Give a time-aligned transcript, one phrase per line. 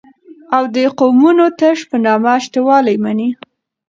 [0.55, 3.29] او دقومونو تش په نامه شته والى مني